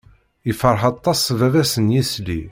[0.51, 2.39] Ifreḥ aṭas baba-s n yisli.